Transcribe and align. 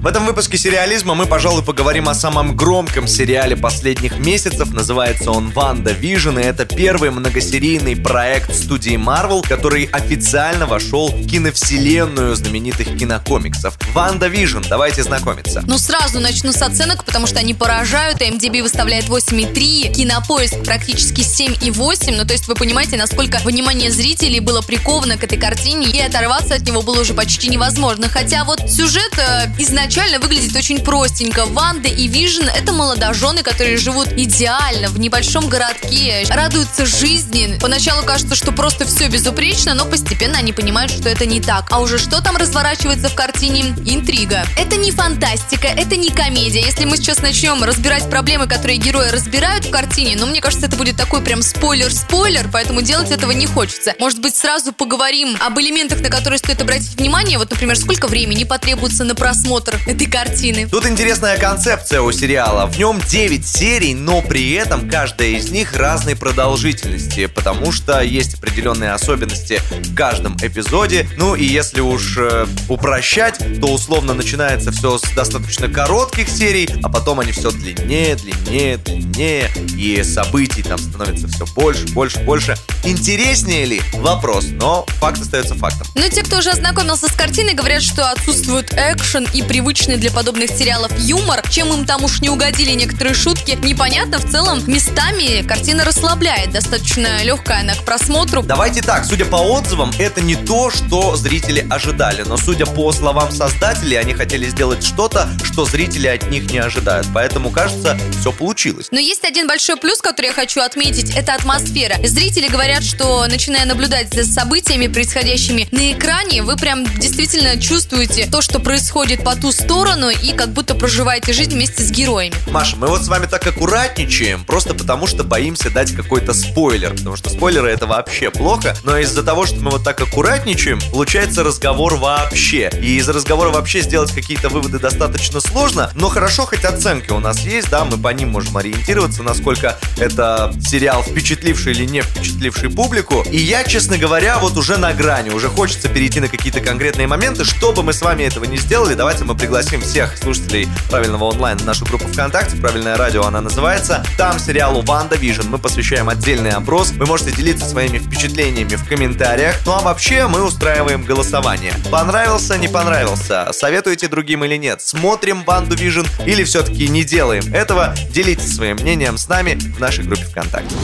В 0.00 0.06
этом 0.06 0.26
выпуске 0.26 0.56
сериализма 0.56 1.16
мы, 1.16 1.26
пожалуй, 1.26 1.64
поговорим 1.64 2.08
о 2.08 2.14
самом 2.14 2.54
громком 2.54 3.08
сериале 3.08 3.56
последних 3.56 4.20
месяцев. 4.20 4.72
Называется 4.72 5.32
он 5.32 5.50
«Ванда 5.50 5.90
Вижн», 5.90 6.38
и 6.38 6.42
это 6.42 6.66
первый 6.66 7.10
многосерийный 7.10 7.96
проект 7.96 8.54
студии 8.54 8.94
Marvel, 8.94 9.44
который 9.46 9.86
официально 9.86 10.66
вошел 10.66 11.08
в 11.08 11.26
киновселенную 11.26 12.36
знаменитых 12.36 12.96
кинокомиксов. 12.96 13.76
«Ванда 13.92 14.28
Вижн», 14.28 14.60
давайте 14.68 15.02
знакомиться. 15.02 15.64
Ну, 15.66 15.78
сразу 15.78 16.20
начну 16.20 16.52
с 16.52 16.62
оценок, 16.62 17.02
потому 17.02 17.26
что 17.26 17.40
они 17.40 17.54
поражают. 17.54 18.20
IMDb 18.20 18.62
выставляет 18.62 19.06
8,3, 19.06 19.94
Кинопоиск 19.94 20.62
практически 20.64 21.22
7,8. 21.22 22.16
Ну, 22.16 22.24
то 22.24 22.34
есть 22.34 22.46
вы 22.46 22.54
понимаете, 22.54 22.96
насколько 22.96 23.38
внимание 23.38 23.90
зрителей 23.90 24.38
было 24.38 24.62
приковано 24.62 25.16
к 25.16 25.24
этой 25.24 25.38
картине, 25.38 25.88
и 25.88 26.00
оторваться 26.00 26.54
от 26.54 26.62
него 26.62 26.82
было 26.82 27.00
уже 27.00 27.14
почти 27.14 27.48
невозможно. 27.48 28.08
Хотя 28.08 28.44
вот 28.44 28.60
сюжет 28.70 29.18
э, 29.18 29.48
изначально 29.58 29.87
изначально 29.88 30.18
выглядит 30.18 30.54
очень 30.54 30.84
простенько. 30.84 31.46
Ванда 31.46 31.88
и 31.88 32.08
Вижн— 32.08 32.44
это 32.54 32.72
молодожены, 32.72 33.42
которые 33.42 33.78
живут 33.78 34.08
идеально 34.12 34.88
в 34.88 35.00
небольшом 35.00 35.48
городке, 35.48 36.26
радуются 36.28 36.84
жизни. 36.84 37.58
Поначалу 37.58 38.04
кажется, 38.04 38.34
что 38.34 38.52
просто 38.52 38.86
все 38.86 39.08
безупречно, 39.08 39.72
но 39.72 39.86
постепенно 39.86 40.38
они 40.38 40.52
понимают, 40.52 40.92
что 40.92 41.08
это 41.08 41.24
не 41.24 41.40
так. 41.40 41.68
А 41.70 41.80
уже 41.80 41.98
что 41.98 42.20
там 42.20 42.36
разворачивается 42.36 43.08
в 43.08 43.14
картине? 43.14 43.74
Интрига. 43.86 44.44
Это 44.58 44.76
не 44.76 44.90
фантастика, 44.90 45.68
это 45.68 45.96
не 45.96 46.10
комедия. 46.10 46.60
Если 46.60 46.84
мы 46.84 46.98
сейчас 46.98 47.22
начнем 47.22 47.62
разбирать 47.64 48.10
проблемы, 48.10 48.46
которые 48.46 48.76
герои 48.76 49.08
разбирают 49.08 49.64
в 49.64 49.70
картине, 49.70 50.16
ну, 50.18 50.26
мне 50.26 50.42
кажется, 50.42 50.66
это 50.66 50.76
будет 50.76 50.98
такой 50.98 51.22
прям 51.22 51.40
спойлер-спойлер, 51.40 52.50
поэтому 52.52 52.82
делать 52.82 53.10
этого 53.10 53.30
не 53.30 53.46
хочется. 53.46 53.94
Может 53.98 54.20
быть, 54.20 54.36
сразу 54.36 54.74
поговорим 54.74 55.38
об 55.40 55.58
элементах, 55.58 56.00
на 56.00 56.10
которые 56.10 56.38
стоит 56.38 56.60
обратить 56.60 56.94
внимание. 56.96 57.38
Вот, 57.38 57.50
например, 57.50 57.78
сколько 57.78 58.06
времени 58.06 58.44
потребуется 58.44 59.04
на 59.04 59.14
просмотр 59.14 59.77
этой 59.86 60.06
картины. 60.06 60.68
Тут 60.68 60.86
интересная 60.86 61.36
концепция 61.38 62.00
у 62.02 62.12
сериала. 62.12 62.66
В 62.66 62.78
нем 62.78 63.00
9 63.08 63.46
серий, 63.46 63.94
но 63.94 64.22
при 64.22 64.52
этом 64.52 64.88
каждая 64.88 65.28
из 65.30 65.50
них 65.50 65.74
разной 65.76 66.16
продолжительности, 66.16 67.26
потому 67.26 67.72
что 67.72 68.00
есть 68.00 68.34
определенные 68.34 68.92
особенности 68.92 69.60
в 69.70 69.94
каждом 69.94 70.36
эпизоде. 70.42 71.08
Ну 71.16 71.34
и 71.34 71.44
если 71.44 71.80
уж 71.80 72.16
э, 72.18 72.46
упрощать, 72.68 73.38
то 73.60 73.72
условно 73.72 74.14
начинается 74.14 74.72
все 74.72 74.98
с 74.98 75.02
достаточно 75.14 75.68
коротких 75.68 76.28
серий, 76.28 76.68
а 76.82 76.88
потом 76.88 77.20
они 77.20 77.32
все 77.32 77.50
длиннее, 77.50 78.16
длиннее, 78.16 78.76
длиннее, 78.78 79.50
и 79.76 80.02
событий 80.02 80.62
там 80.62 80.78
становится 80.78 81.28
все 81.28 81.46
больше, 81.54 81.86
больше, 81.88 82.20
больше. 82.20 82.56
Интереснее 82.84 83.64
ли? 83.64 83.82
Вопрос, 83.94 84.46
но 84.50 84.86
факт 85.00 85.20
остается 85.20 85.54
фактом. 85.54 85.86
Но 85.94 86.08
те, 86.08 86.22
кто 86.22 86.38
уже 86.38 86.50
ознакомился 86.50 87.08
с 87.08 87.12
картиной, 87.12 87.54
говорят, 87.54 87.82
что 87.82 88.10
отсутствует 88.10 88.72
экшен 88.72 89.26
и 89.32 89.42
привычный 89.68 89.98
для 89.98 90.10
подобных 90.10 90.50
сериалов 90.50 90.90
юмор. 90.98 91.42
Чем 91.50 91.70
им 91.74 91.84
там 91.84 92.02
уж 92.02 92.22
не 92.22 92.30
угодили 92.30 92.70
некоторые 92.70 93.12
шутки, 93.12 93.58
непонятно. 93.62 94.16
В 94.18 94.30
целом, 94.30 94.62
местами 94.66 95.46
картина 95.46 95.84
расслабляет. 95.84 96.52
Достаточно 96.52 97.22
легкая 97.22 97.60
она 97.60 97.74
к 97.74 97.84
просмотру. 97.84 98.42
Давайте 98.42 98.80
так, 98.80 99.04
судя 99.04 99.26
по 99.26 99.36
отзывам, 99.36 99.92
это 99.98 100.22
не 100.22 100.36
то, 100.36 100.70
что 100.70 101.16
зрители 101.16 101.66
ожидали. 101.68 102.22
Но 102.22 102.38
судя 102.38 102.64
по 102.64 102.90
словам 102.92 103.30
создателей, 103.30 103.98
они 103.98 104.14
хотели 104.14 104.48
сделать 104.48 104.82
что-то, 104.82 105.28
что 105.44 105.66
зрители 105.66 106.06
от 106.06 106.30
них 106.30 106.50
не 106.50 106.60
ожидают. 106.60 107.06
Поэтому, 107.12 107.50
кажется, 107.50 107.98
все 108.20 108.32
получилось. 108.32 108.86
Но 108.90 108.98
есть 108.98 109.24
один 109.24 109.46
большой 109.46 109.76
плюс, 109.76 110.00
который 110.00 110.28
я 110.28 110.32
хочу 110.32 110.62
отметить. 110.62 111.14
Это 111.14 111.34
атмосфера. 111.34 111.96
Зрители 112.06 112.48
говорят, 112.48 112.68
говорят, 112.68 112.84
что 112.84 113.26
начиная 113.26 113.64
наблюдать 113.66 114.12
за 114.12 114.24
событиями, 114.24 114.88
происходящими 114.88 115.68
на 115.70 115.92
экране, 115.92 116.42
вы 116.42 116.56
прям 116.56 116.84
действительно 116.98 117.60
чувствуете 117.60 118.26
то, 118.30 118.42
что 118.42 118.60
происходит 118.60 119.24
по 119.24 119.34
ту 119.34 119.52
сторону 119.58 120.08
и 120.10 120.32
как 120.32 120.50
будто 120.50 120.74
проживаете 120.74 121.32
жизнь 121.32 121.54
вместе 121.54 121.82
с 121.82 121.90
героями. 121.90 122.34
Маша, 122.50 122.76
мы 122.76 122.86
вот 122.86 123.04
с 123.04 123.08
вами 123.08 123.26
так 123.26 123.46
аккуратничаем, 123.46 124.44
просто 124.44 124.74
потому 124.74 125.06
что 125.06 125.24
боимся 125.24 125.70
дать 125.70 125.92
какой-то 125.92 126.32
спойлер, 126.32 126.94
потому 126.94 127.16
что 127.16 127.30
спойлеры 127.30 127.70
это 127.70 127.86
вообще 127.86 128.30
плохо, 128.30 128.76
но 128.84 128.96
из-за 128.98 129.22
того, 129.22 129.46
что 129.46 129.56
мы 129.56 129.70
вот 129.70 129.84
так 129.84 130.00
аккуратничаем, 130.00 130.80
получается 130.90 131.42
разговор 131.42 131.96
вообще. 131.96 132.70
И 132.80 132.96
из 132.96 133.08
разговора 133.08 133.50
вообще 133.50 133.80
сделать 133.80 134.12
какие-то 134.12 134.48
выводы 134.48 134.78
достаточно 134.78 135.40
сложно, 135.40 135.90
но 135.94 136.08
хорошо, 136.08 136.46
хоть 136.46 136.64
оценки 136.64 137.10
у 137.10 137.18
нас 137.18 137.40
есть, 137.40 137.70
да, 137.70 137.84
мы 137.84 137.98
по 137.98 138.08
ним 138.08 138.30
можем 138.30 138.56
ориентироваться, 138.56 139.22
насколько 139.22 139.78
это 139.98 140.54
сериал 140.60 141.02
впечатливший 141.02 141.72
или 141.72 141.84
не 141.84 142.02
впечатливший 142.02 142.70
публику. 142.70 143.24
И 143.30 143.38
я, 143.38 143.64
честно 143.64 143.98
говоря, 143.98 144.38
вот 144.38 144.56
уже 144.56 144.76
на 144.76 144.92
грани, 144.92 145.30
уже 145.30 145.48
хочется 145.48 145.88
перейти 145.88 146.20
на 146.20 146.28
какие-то 146.28 146.60
конкретные 146.60 147.06
моменты. 147.06 147.44
Чтобы 147.44 147.82
мы 147.82 147.92
с 147.92 148.00
вами 148.00 148.24
этого 148.24 148.44
не 148.44 148.58
сделали, 148.58 148.94
давайте 148.94 149.24
мы 149.24 149.34
пригласим 149.48 149.80
всех 149.80 150.14
слушателей 150.18 150.68
правильного 150.90 151.24
онлайн 151.24 151.56
в 151.56 151.64
нашу 151.64 151.86
группу 151.86 152.06
ВКонтакте. 152.08 152.58
Правильное 152.58 152.98
радио 152.98 153.22
она 153.22 153.40
называется. 153.40 154.04
Там 154.18 154.38
сериалу 154.38 154.82
Ванда 154.82 155.16
Вижн 155.16 155.48
мы 155.48 155.56
посвящаем 155.56 156.10
отдельный 156.10 156.50
опрос. 156.50 156.90
Вы 156.90 157.06
можете 157.06 157.32
делиться 157.32 157.64
своими 157.64 157.96
впечатлениями 157.96 158.76
в 158.76 158.86
комментариях. 158.86 159.54
Ну 159.64 159.72
а 159.72 159.80
вообще 159.80 160.26
мы 160.26 160.44
устраиваем 160.44 161.02
голосование. 161.02 161.72
Понравился, 161.90 162.58
не 162.58 162.68
понравился? 162.68 163.48
Советуете 163.52 164.08
другим 164.08 164.44
или 164.44 164.56
нет? 164.56 164.82
Смотрим 164.82 165.42
Ванду 165.44 165.76
Вижн 165.76 166.04
или 166.26 166.44
все-таки 166.44 166.86
не 166.86 167.02
делаем 167.02 167.54
этого? 167.54 167.94
Делитесь 168.10 168.54
своим 168.54 168.76
мнением 168.76 169.16
с 169.16 169.28
нами 169.30 169.54
в 169.54 169.80
нашей 169.80 170.04
группе 170.04 170.24
ВКонтакте. 170.24 170.76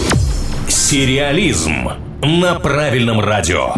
Сериализм 0.69 1.91
на 2.23 2.55
правильном 2.55 3.21
радио. 3.21 3.75